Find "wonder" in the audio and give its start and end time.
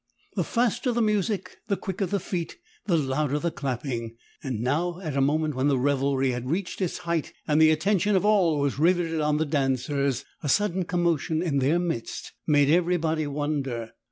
13.27-13.91